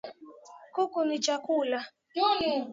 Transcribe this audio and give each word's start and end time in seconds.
Kuku 0.73 0.99
ni 1.07 1.17
chakula 1.25 1.79